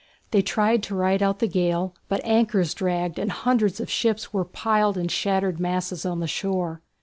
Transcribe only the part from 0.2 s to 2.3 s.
They tried to ride out the gale, but